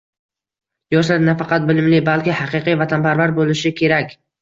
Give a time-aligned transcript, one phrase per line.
[0.95, 4.23] Yoshlar nafaqat bilimli, balki haqiqiy vatanparvar bo‘lishi kerakng